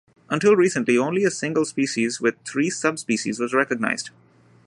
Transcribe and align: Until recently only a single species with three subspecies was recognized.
Until 0.31 0.55
recently 0.55 0.97
only 0.97 1.23
a 1.25 1.29
single 1.29 1.63
species 1.63 2.19
with 2.19 2.33
three 2.43 2.71
subspecies 2.71 3.39
was 3.39 3.53
recognized. 3.53 4.09